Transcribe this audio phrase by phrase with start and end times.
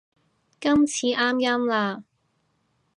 [0.59, 2.03] 今次啱音啦